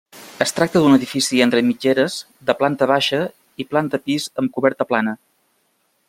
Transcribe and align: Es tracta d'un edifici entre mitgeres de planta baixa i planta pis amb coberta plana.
Es 0.43 0.53
tracta 0.59 0.79
d'un 0.83 0.95
edifici 0.95 1.41
entre 1.45 1.59
mitgeres 1.67 2.15
de 2.49 2.55
planta 2.61 2.87
baixa 2.93 3.19
i 3.65 3.69
planta 3.75 4.01
pis 4.07 4.29
amb 4.43 4.57
coberta 4.57 4.89
plana. 4.93 5.17